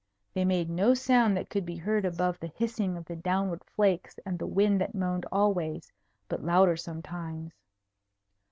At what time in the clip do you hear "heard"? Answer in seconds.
1.75-2.05